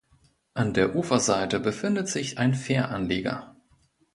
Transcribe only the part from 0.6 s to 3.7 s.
der Uferseite befindet sich ein Fähranleger.